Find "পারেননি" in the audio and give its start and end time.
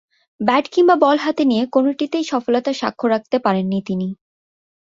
3.45-3.79